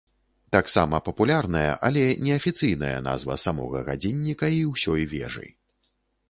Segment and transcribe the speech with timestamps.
[0.55, 5.47] Таксама папулярная, але неафіцыйная назва самога гадзінніка і ўсёй вежы.